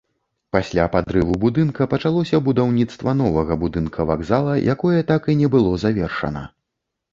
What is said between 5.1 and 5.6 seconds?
так і не